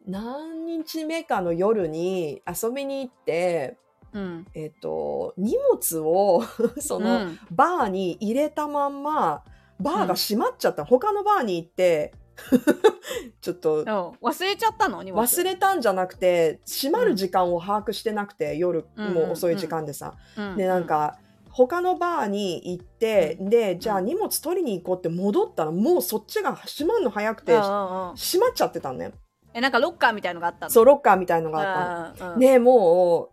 [0.06, 3.78] 何日目かの夜に遊びに行って、
[4.14, 4.48] うん。
[4.54, 6.44] えっと荷物を
[6.80, 7.40] その、うん。
[7.52, 9.44] バーに入れたまんま
[9.80, 12.14] バーが閉まっちゃった、他のバーに行って
[13.42, 15.04] ちょっとうん忘れちゃったの？
[15.04, 15.22] 荷物。
[15.24, 19.14] 忘れたんじゃなくて閉まる時間を把握してなくて、夜うん。
[19.14, 20.58] もう遅い時間でさ、うん。
[20.58, 21.18] でなんか
[21.50, 28.16] 他のバーに行って、でじゃあ荷物取りに行こうって戻ったらもうそっちが閉まるの早くてうんうんうん。
[28.16, 29.12] 閉まっちゃってたのね
[29.54, 30.70] えなんかロッカーみたいのがあったの？
[30.72, 32.32] そうロッカーみたいのがあったの。
[32.32, 33.30] あったでも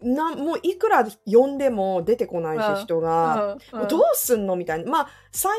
[0.00, 2.84] なもういくら呼んでも出てこないし、うん。
[2.84, 4.54] 人が、もうどうすんの？
[4.54, 4.90] みたいな。
[4.90, 5.50] まあ幸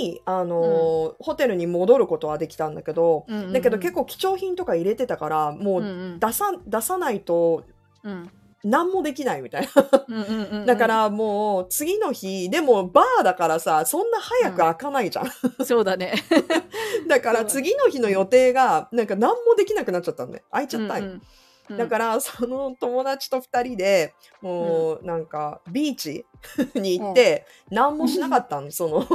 [0.00, 7.64] いあのーホテルに戻ることはできたんだけど、だけど結構貴重品とか入れてたからもううん出さ,、出さないと
[8.04, 8.30] うん。
[8.62, 10.04] 何もできないみたいな。
[10.06, 10.66] うんうんうんうん。
[10.66, 15.30] だからもう次の日でもバーだからさそんな早く開かないじゃん、
[15.64, 16.12] そうだね。
[17.08, 21.04] だから次の日の予定がなんか何もできなくなっちゃったんで開いちゃったんよ。
[21.06, 21.22] うん
[21.70, 21.76] うん。
[21.76, 26.26] だから その友達と2人でもうなんかビーチ
[26.74, 29.06] に行って何もしなかったの その、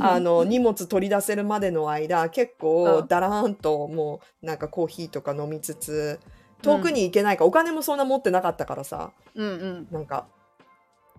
[0.00, 3.06] あの荷物取り出せるまでの間結構うん。
[3.08, 6.20] だらーんともうなんかコーヒーとか飲みつつ
[6.62, 9.12] 遠くに行けないか、お金もそんな持ってなかったからさ。
[9.34, 9.88] うんうん。
[9.90, 10.26] なんか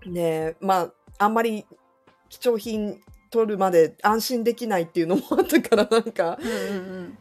[0.06, 1.66] ねまああんまり
[2.30, 7.18] 貴重品取るまで安心できないっていうのもあったからなんかうんうん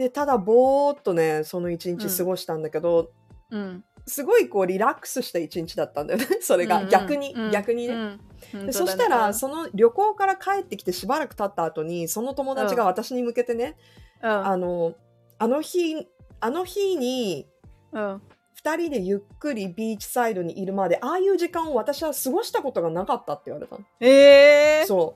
[0.00, 3.10] でただぼーっとねその一日過ごしたんだけど、
[3.50, 3.60] うん。
[3.60, 7.50] うんすごいこうリラックスした一日だったんだよね それが、うん逆に、うん。
[7.50, 7.94] 逆にね、
[8.54, 8.66] うん。
[8.66, 8.72] ね。
[8.72, 13.76] そうしたらその旅行から帰ってきてしばらく経った後にその友達が私に向けてね、
[14.22, 14.30] うん。
[14.30, 14.94] あの
[15.38, 16.08] あの日
[16.40, 17.46] あの日に
[17.92, 18.22] うん。
[18.64, 23.84] 2人でゆっくりビーチサイドにいるまでああいう時間を私は過ごしたことがなかったって言われたの。
[24.00, 25.14] ええそ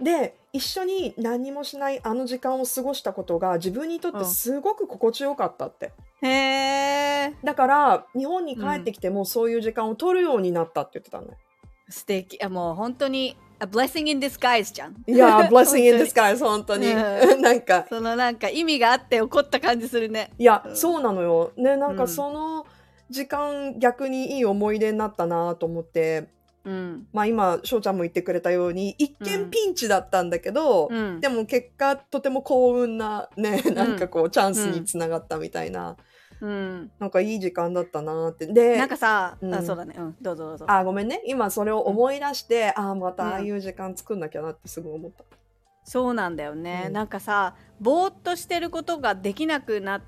[0.00, 0.04] う。
[0.04, 5.92] で一緒に何もしないあの時間を過ごしたことが自分にとってすごく心地よかったって。
[6.22, 11.26] へえだから日本に帰ってきてもそういう時間を取るようになったって言ってたの。
[11.26, 11.36] ね。
[11.88, 12.42] 素敵。
[12.42, 14.96] あもう本当に a blessing in disguise じゃん。
[15.06, 16.92] いやー、 blessing in disguise、本当に。
[16.92, 16.94] う
[17.40, 20.30] なんか、そのなんか意味があって起こった感じするね。
[20.38, 20.76] いやう、ん。
[20.76, 21.52] そうなのよ。
[21.56, 22.08] ね、なんかうん。
[22.08, 22.66] その
[23.10, 26.28] 時間、逆にいい思い出になったなと思って、
[26.64, 27.08] うん。
[27.12, 31.20] まあ今、翔ちゃんも言ってくれたように、一見ピンチだったんだけど、うん。
[31.20, 35.96] でも結果、とても幸運な、ね、なんかこう、チャンスにつながったみたいな、
[36.40, 36.90] うん。
[36.98, 38.46] なんかいい時間だったなって。
[38.46, 39.54] で、なんかさ、うん。
[39.54, 39.94] あそうだね。
[39.98, 40.16] うん。
[40.20, 40.64] どうぞどうぞ。
[40.68, 41.22] あ、ごめんね。
[41.26, 45.24] 今それを思い出して、ああ、またああいう時間作んなきゃなってすぐ思った。
[45.88, 46.92] そうなんだよね、うん。
[46.92, 50.02] なんかさぼーっとしてることができなくなっ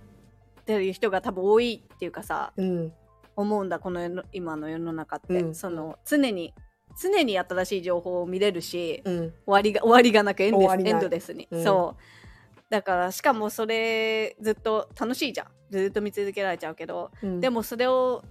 [0.66, 2.92] てる人が多分多いっていうかさうん。
[3.40, 6.54] 思うんだこの今の世の中って、うんその常に
[7.00, 9.18] 常に新しい情報を見れるし、うん。
[9.18, 11.64] 終わりが終わりがなくエンエンドレスに、うん。
[11.64, 12.62] そう。
[12.68, 15.46] だからしかもそれずっと楽しいじゃん。
[15.70, 18.24] ずっと見続けられちゃうけど、うん、でもそれを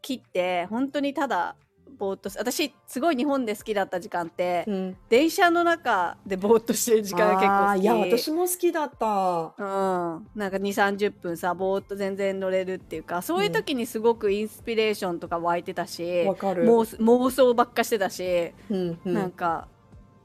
[0.00, 1.54] 切って本当にただ
[1.98, 7.82] ぼーっとす私すごい日本で好きだった時間って、うん、電車の中でぼーっとしてる時間が結構好き。
[7.82, 9.06] いや、私も好きだった。
[9.58, 16.64] うん、なんか2 3 0分さぼーっと全然乗れるっていうかそういう時にすごくインスピレーションとか湧いてたし、わかる。
[16.64, 19.14] 妄妄想ばっかしてたし、うんうん。
[19.14, 19.68] なんか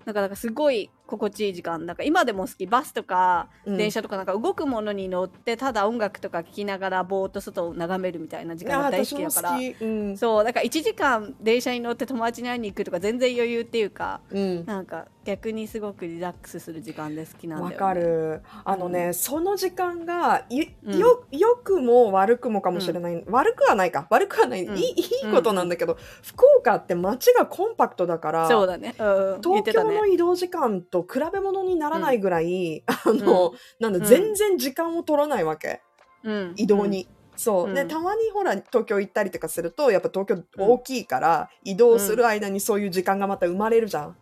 [0.05, 9.57] なんかなんかすごい心地いい時間だから今でも好きバスとかうん電車とかなんか動くものに乗ってただ音楽とか聴きながらぼーっと外を眺めるみたいな時間が大好きだから。
[9.57, 10.17] うん。
[10.17, 14.65] そうだから1時間電車に乗って友達に会いに行くとか全然余裕っていうかうん。
[14.65, 17.75] なんか逆にすごくリラックスする時間で好きなんだよね。
[17.75, 18.41] わかる。
[18.63, 23.23] あのね、うその時間がよ、よくも悪くもかもしれない。
[23.27, 24.07] 悪くはないか。
[24.09, 24.63] 悪くはない。
[24.63, 30.05] うんいいいいことなんだけど、福岡って街がコンパクトだから、そうだね東京の。
[30.05, 35.81] 移動時間と比べ物にならないぐらい、あの、なんだ、うん全然時間を取らないわけ。
[36.23, 37.07] うん移動に。
[37.35, 44.17] そう、でうんたまにほら東京行ったりとかするとやっぱ東京大きいから、移動する間にそういう時間がまた生まれるじゃん。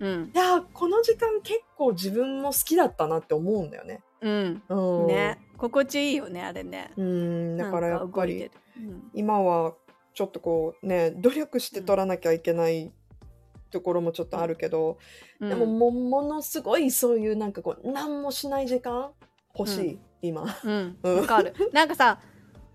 [0.00, 0.30] うん。
[0.34, 4.00] いやーこの時間結構自分も好きだったなって思うんだよね。
[4.20, 4.62] うん。
[4.68, 5.38] うん、ね。
[5.56, 6.92] 心地いいよね、あれね。
[6.96, 8.50] うんだからやっぱり
[9.12, 9.74] 今は
[10.14, 12.92] ちょっとこうね努力して取らなきゃいけない
[13.70, 14.98] ところもちょっとあるけど、
[15.40, 19.10] うんでももものすごいそういうなんかこう何もしない時間
[19.56, 20.44] 欲しい、今。
[20.64, 21.54] うん、 うんわかる。
[21.72, 22.20] なんかさ、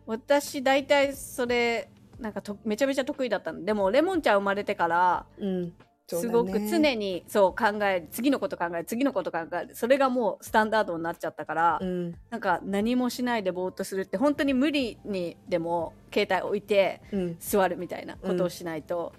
[0.06, 3.64] 私大体それ、なんかとめちゃめちゃ得意だったの。
[3.64, 5.74] でも、レモンちゃん生まれてから、うん
[6.06, 9.76] そうすごく常にそう考える、次のこと考える、次のこと考える。
[9.76, 19.14] それがもうスタンダードになっちゃったから、うんなんか何もしないでぼーっとするって、本当に無理にでも携帯置いて、うん座るみたいなことをしないと、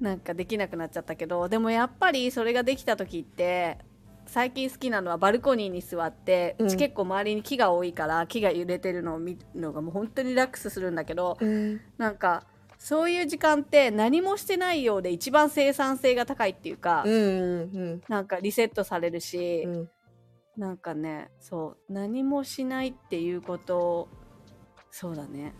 [0.00, 3.78] なんかできなくなっちゃったけどでもやっぱりそれができた時って
[4.26, 11.80] 最近好きなのはバルコニーに座って、ううんち結構周りに木が多いから木が揺れてるのを見るのがもう本当にリラックスするんだけどうん。
[11.96, 12.44] なんか
[12.78, 17.16] そういう時間って何もしてないようで一番生産性が高いっていうか、うんう
[17.94, 19.90] んなんかリセットされるし、うん。
[20.58, 24.08] なんかねそう何もしないっていうことを
[24.90, 25.54] そうだね。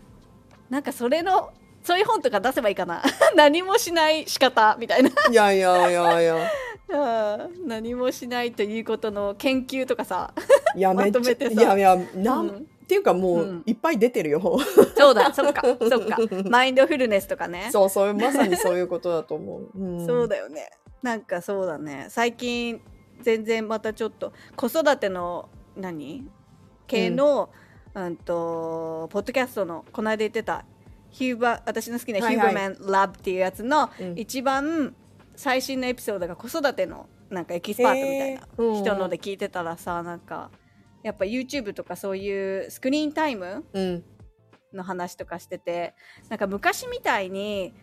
[0.69, 1.51] なんかそれの
[1.89, 3.01] そういう本とか出せばいいかな。
[3.35, 5.09] 何もしない仕方みたいな。
[5.09, 6.35] いやいやいやいや。
[6.87, 7.67] うん。
[7.67, 10.31] 何もしないということの研究とかさ、
[10.75, 11.51] いや、ま めっちゃ、とめてさ。
[11.51, 12.57] いやいや、なん、うん。
[12.57, 13.63] っていうかもう、うん。
[13.65, 14.59] いっぱい出てるよ。
[14.95, 16.17] そうだそっかそっか。
[16.47, 17.69] マインドフルネスとかね。
[17.71, 19.69] そう、そう、まさにそういうことだと思う。
[19.75, 20.69] うん、そうだよね。
[21.01, 22.05] なんかそうだね。
[22.09, 22.79] 最近
[23.23, 26.29] 全然またちょっと子育ての何？
[26.85, 27.49] 系の、
[27.95, 30.65] うん、とポッドキャストのこの間言ってた
[31.11, 34.95] ヒューバ私の好きなヒューバーマンラブっていうやつのうん一番
[35.35, 38.41] 最新のエピソードが子育てのなんかエキスパートみたいな
[38.83, 40.51] 人ので聞いてたらさなんか
[41.03, 44.03] やっぱ YouTube とかそういうスクリーンタイムうん。
[44.73, 45.95] の話とかしてて
[46.29, 47.73] なんか昔みたいに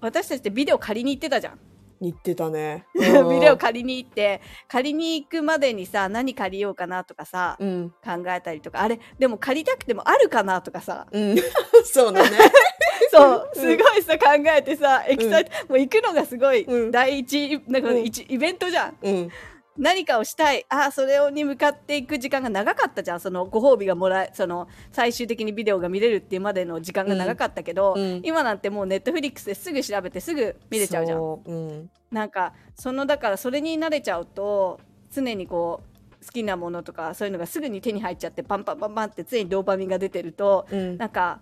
[0.00, 1.58] 私たちってビデオ借りに行ってたじゃん。
[2.00, 2.86] 言ってたね。
[2.94, 7.90] ビデオ借りに行って借りに行くまでにさ何借りようかなとかさうん。
[8.04, 11.36] 考えたりとかあれでも借りたくてもあるかなとかさうん。
[11.84, 12.38] そうだね。
[13.10, 19.30] そううんすごいさ考えてさエキサイト、もう行くのがすごいうん第一なんかうん一イベントじゃんうん。
[19.78, 31.20] 何かをしたいあそれに向かっていく時間が長かったじゃんそのご褒美がもらえその最終的にビデオが見れるっていうまでの時間が長かったけど、うんうん今なんてもうネットフリックスですぐ調べてすぐ見れちゃうじゃん。
[31.20, 31.90] うん。
[32.10, 34.80] なんかそのだからそれに慣れちゃうと
[35.12, 35.82] 常にこ
[36.20, 40.98] う好きなものとかそういうのがすぐに手に入っちゃってパンパンパンパンって常にドーパミンが出てると、うん。
[40.98, 41.40] なんか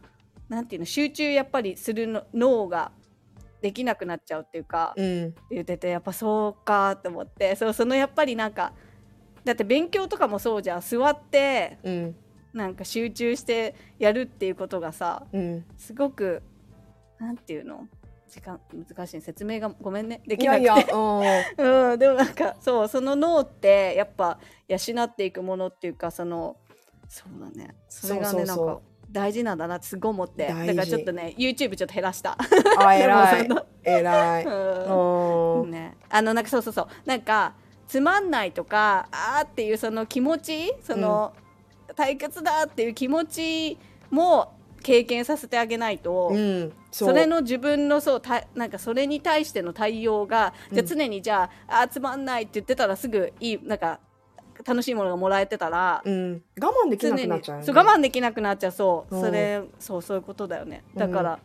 [0.49, 2.93] なんていうの集中やっぱりするの脳が
[3.61, 5.35] できなくなっちゃうっていうか、うん。
[5.51, 7.57] 言っててやっぱそうかと思って。
[7.57, 8.73] そうそのやっぱりなんか
[9.45, 10.81] だって勉強とかもそうじゃん。
[10.81, 12.17] 座ってうん。
[12.53, 15.65] なんか集中してやるっていうことがさうん。
[15.77, 16.43] すごく
[17.19, 17.87] なんていうの？
[18.29, 19.21] 時間難しい。
[19.21, 20.21] 説明がごめんね。
[20.27, 20.91] でいやきなくて。
[20.91, 20.97] いや、
[21.59, 21.93] うん。
[21.93, 24.39] うん、でもなんかそうその脳ってやっぱ
[24.69, 26.57] 養っていくものっていうかその
[27.09, 27.75] そうだね。
[27.89, 32.37] それがねなんか大事なんだなってすごい思ってだからちょっとね YouTube ちょっと減らした。
[32.79, 33.49] あ、 偉い。
[33.85, 34.45] 偉い。
[34.45, 35.71] そうんん。
[35.71, 37.55] ね、あのなんかそうそうそうなんか
[37.87, 41.33] つまんないとかあーっていうその気持ちその、
[41.95, 43.79] 退屈だっていう気持ち
[44.11, 46.73] も経験させてあげないと、うん。
[46.91, 54.01] それの自分のそうたなんかそれに対しての対応がじゃあ常にじゃあ、あーつまんないって言ってたらすぐいいなんか
[54.65, 56.43] 楽しいものがもらえてたら、うん。
[56.61, 57.67] 我慢できなくなっちゃうよね。
[57.67, 58.73] そう我慢できなくなっちゃう。
[58.73, 60.85] そう、うんそれそうそういうことだよね。
[60.95, 61.39] だから、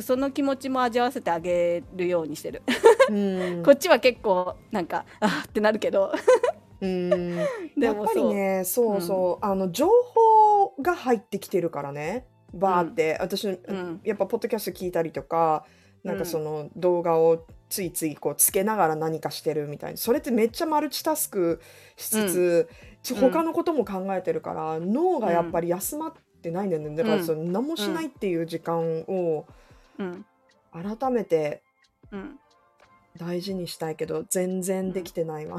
[0.00, 2.62] その気持ちも味わわせてあげるようにしてる、
[3.10, 3.62] うん。
[3.66, 6.12] こっちは結構なんかあーってなるけど。
[6.80, 7.36] うん。
[7.76, 12.26] でやっぱりね、そうそう、あの情報が入ってきてるからね。
[12.54, 14.00] バーって、私、ん。
[14.04, 15.64] やっぱポッドキャスト聞いたりとか、
[16.04, 16.20] なんうん。
[16.20, 19.96] かその動画をついついこうつけながら何かしてるみたいな。
[19.96, 21.60] それってめっちゃマルチタスク
[21.96, 22.68] しつつ、
[23.02, 23.20] ちうん。
[23.20, 26.96] 他のことも考えてるから、脳がやっぱり休まってないんだよね。
[26.96, 29.46] だからその何もしないっていう時間を
[29.98, 30.24] うん。
[30.72, 31.62] 改めて
[32.12, 32.38] うん
[33.18, 35.58] 大事にしたいけど、全然できてないわ。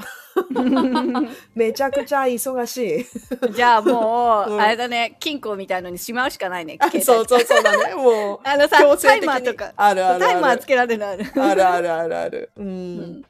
[1.53, 3.53] めちゃくちゃ忙しい。
[3.53, 7.93] じゃあもう、うんあれだね金庫みたいのにしまうしかないねそうそうそうだね。
[7.93, 8.39] もう。
[8.47, 12.51] あのさタイ強制的にマーとかあるあるあるタイマーつけられるのあるあるあるあるある。
[12.55, 12.63] う。
[12.63, 13.21] うんん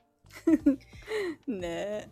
[1.60, 2.10] ねえ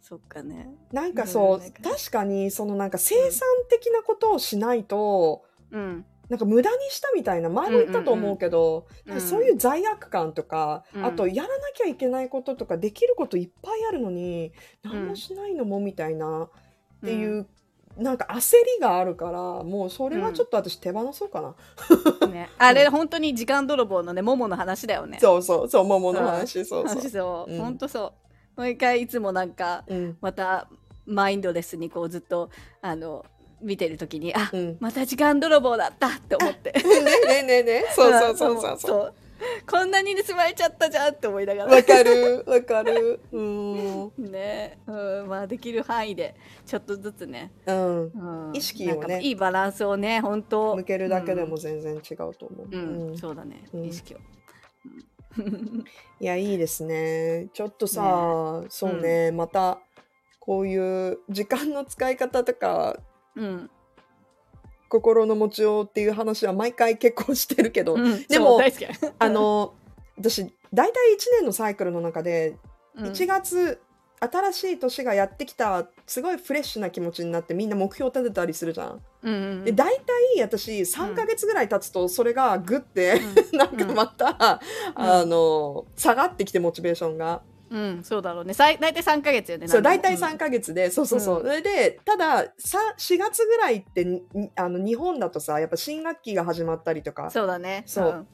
[0.00, 9.20] そっかねなんかそう、確かにそのなんか生産的なことをしないと、うんなんか無駄にしたみたいな前も言ったと思うけど、うんうんうん。
[9.20, 11.04] そういう罪悪感とか、うん。
[11.04, 16.48] あとやらなきゃいけないこととかできることいっぱいあるのに何もしないのもみたいなっ
[17.04, 17.48] ていう、
[17.96, 21.54] なんか焦りがあるからもうそれはちょっと私手放そうかな、
[22.22, 25.18] うんね、あれ本当に時間泥棒のねモモの話だよね。
[25.20, 26.96] そうそうそう桃の話、そうそう。
[26.96, 27.60] 話そう、うん。
[27.60, 28.12] 本当そ
[28.56, 28.60] う。
[28.60, 30.16] もう一回いつもなんかうん。
[30.20, 30.68] また
[31.06, 33.26] マインドレスにこうずっとあの
[33.62, 34.76] 見てる時にあ、うん。
[34.80, 36.72] また時間泥棒だったって思って。
[36.72, 37.84] ねねねね。
[37.94, 39.06] そうそうそうそうそう。
[39.06, 39.14] う。
[39.70, 41.74] こんなに盗まれちゃったじゃんって思いながら。
[41.76, 43.20] わかるわかる。
[43.32, 44.12] うん。
[44.18, 44.78] ね。
[44.86, 45.28] うん。
[45.28, 46.34] まあできる範囲で
[46.66, 48.48] ちょっとずつね、うん。
[48.48, 49.20] うん、意識をね。
[49.22, 50.76] いいバランスをね本当。
[50.76, 53.18] 向けるだけでも全然違うと思う、うん、うん。
[53.18, 53.84] そうだね、うん。
[53.84, 54.18] 意識を、
[56.20, 57.48] いやいいですね。
[57.52, 59.78] ちょっとさ、そうね、また
[60.38, 62.98] こういう時間の使い方とか
[63.40, 63.70] うん。
[64.88, 68.86] 心の持ちようっていう話は毎回結構してるけど、うん、でもそう大好き。
[69.18, 69.72] あ、の
[70.18, 72.56] 私大体1年のサイクルの中で
[72.96, 73.06] うん。
[73.06, 73.80] 1月、
[74.20, 79.00] 新しい年がやってきたすごいフレッシュな気持ちになってみんな目標立てたりするじゃん。
[79.22, 83.20] うんうんで大体私3ヶ月ぐらい経つとそれがグッて、
[83.52, 84.60] なんかまた、
[84.94, 87.42] あの下がってきてモチベーションが。
[87.70, 88.52] うんそうだろうね。
[88.54, 91.46] 大体3ヶ月よねそう大体なんでも3ヶ月で、そうそうそう、うん。
[91.46, 94.22] それでたださ4月ぐらいってに
[94.56, 97.30] あの日本だとさやっぱ新学期が始まったりとか。
[97.30, 97.84] そうだね。
[97.86, 98.26] そう。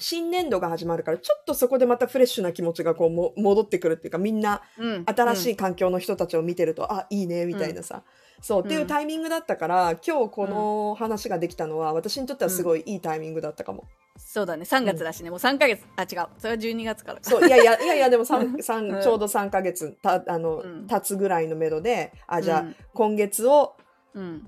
[0.00, 8.04] 新年度が始まるからちょっとそこでまたフレッシュな気持ちがこうも戻ってくるっていうかみんなうん、うん、新しい、い環境の人たちを見てると、あいいねみたいなさ、
[8.40, 13.84] そうっていうタイミングだったから、今日この話ができたのは私にとってはすごいいいタイミングだったかも。
[14.16, 14.64] そうだね。
[14.64, 15.84] 3月だしね、もう3ヶ月。
[15.96, 16.28] あ違う。
[16.38, 17.30] それは12月からか。
[17.30, 19.02] そういやいやいやいやでも三 三うん。
[19.02, 20.86] ちょうど3ヶ月たあの、うん。
[20.86, 22.76] 経つぐらいのめどであじゃあ、うん。
[22.94, 23.76] 今月を
[24.14, 24.46] うん。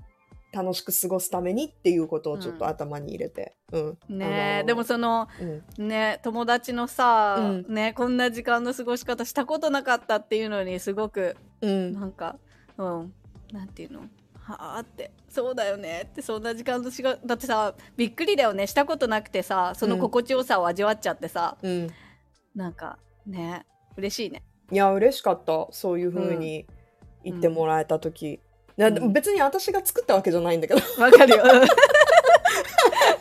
[0.53, 4.17] 楽しく過ごすためにっていうことをちょっとうん頭に入れて、うん。
[4.17, 5.29] ねでもその
[5.77, 5.87] うん。
[5.87, 7.73] ね友達のさ、うん。
[7.73, 11.93] ねこんな時間の過ごし方したことなかったっていうのにすごくうん。
[11.93, 12.37] なんか
[12.77, 13.13] うん
[13.51, 14.01] なんていうの？
[14.39, 15.11] はあって。
[15.29, 18.67] そうだよねってそんな時間のしがだってさびっくりだよね。
[18.67, 21.89] したことなくてさその心地よさを味わっちゃってさ、うん、
[22.55, 23.65] なんかね
[23.97, 24.43] 嬉しいね。
[24.71, 25.67] いや嬉しかった。
[25.71, 26.65] そういう風に
[27.23, 28.39] 言ってもらえた時、
[28.77, 29.13] なうん。
[29.13, 31.43] 別に私が作ったわけじゃないんだけど、わかるよ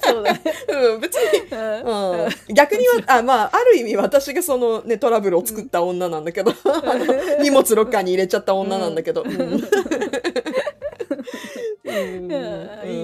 [0.02, 0.32] そうだ。
[0.34, 2.24] ね、うん、別にうん。
[2.24, 7.04] うん、逆にはあまあある意味私がそのねトラブルを作った女なんだけど、 あの
[7.42, 9.28] 荷物ロッカーに入れちゃった女なんだけど、い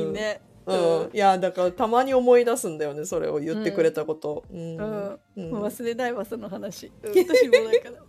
[0.02, 0.40] いね。
[0.66, 5.18] うん、いやだからたまに思い出すんだよねそれを言ってくれたこと、うん。
[5.36, 6.90] 忘れないわその話。
[7.02, 8.02] うん私もだから。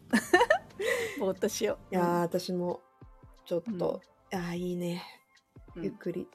[1.20, 1.96] ぼーっとしよう。
[1.96, 2.82] いやー私も
[3.46, 4.02] ちょっと、
[4.34, 5.04] あーいいね。
[5.76, 5.84] うん。
[5.84, 6.28] ゆっくり、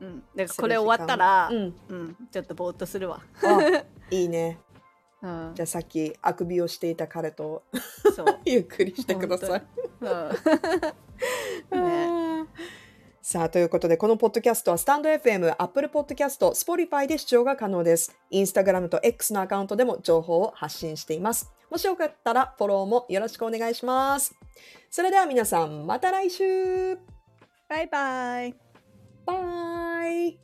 [0.00, 2.04] うん、だからこれ終わったら、ううん。
[2.04, 4.58] んちょっとぼーっとするわ、あ いいね。
[5.22, 5.52] うん。
[5.54, 7.62] じゃあさっきあくびをしていた彼と
[8.14, 9.62] そう、 ゆっくりしてください。
[11.72, 11.80] うん、
[12.44, 12.46] ね。
[13.22, 18.14] さあということでこのポッドキャストはスタンド FM、Apple Podcast、Spotify で視聴が可能です。
[18.28, 21.50] インスタグラムと X のアカウントでも情報を発信しています。
[21.70, 24.34] もしよかったらフォローもよろしくお願いします。
[24.90, 26.98] それでは皆さんまた来週。
[27.66, 28.63] バイバイ
[29.26, 30.38] バイ